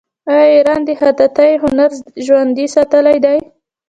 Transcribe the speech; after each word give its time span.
آیا 0.31 0.45
ایران 0.55 0.81
د 0.85 0.89
خطاطۍ 1.01 1.51
هنر 1.63 1.91
ژوندی 2.25 2.65
ساتلی 2.75 3.15
نه 3.17 3.21
دی؟ 3.23 3.37